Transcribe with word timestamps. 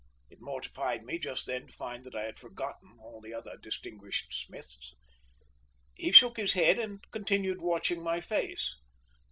It 0.31 0.39
mortified 0.41 1.03
me 1.05 1.19
just 1.19 1.45
then 1.45 1.67
to 1.67 1.73
find 1.73 2.03
that 2.05 2.15
I 2.15 2.23
had 2.23 2.39
forgotten 2.39 2.97
all 2.99 3.21
the 3.21 3.35
other 3.35 3.55
distinguished 3.57 4.33
Smiths. 4.33 4.95
He 5.93 6.11
shook 6.11 6.37
his 6.37 6.53
head, 6.53 6.79
and 6.79 7.05
continued 7.11 7.61
watching 7.61 8.01
my 8.01 8.19
face. 8.19 8.77